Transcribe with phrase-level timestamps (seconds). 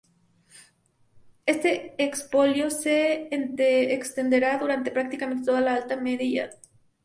[1.45, 3.27] Este expolio se
[3.93, 6.49] extenderá durante prácticamente toda la Alta Edad Media.